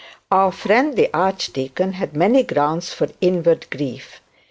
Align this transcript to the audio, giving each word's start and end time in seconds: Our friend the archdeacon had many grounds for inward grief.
Our 0.31 0.51
friend 0.51 0.95
the 0.95 1.11
archdeacon 1.13 1.93
had 1.93 2.15
many 2.15 2.41
grounds 2.41 2.91
for 2.91 3.05
inward 3.21 3.69
grief. 3.69 4.19